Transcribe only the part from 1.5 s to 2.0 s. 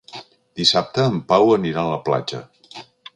anirà a